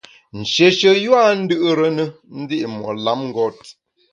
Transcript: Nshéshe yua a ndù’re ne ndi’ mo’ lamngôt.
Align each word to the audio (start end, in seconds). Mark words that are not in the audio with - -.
Nshéshe 0.39 0.89
yua 1.03 1.21
a 1.29 1.31
ndù’re 1.39 1.87
ne 1.97 2.05
ndi’ 2.39 2.57
mo’ 2.75 2.89
lamngôt. 3.03 3.59